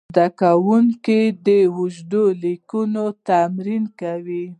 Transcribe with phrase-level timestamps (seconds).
[0.13, 4.43] زده کوونکي د اوږدو لیکنو تمرین کاوه.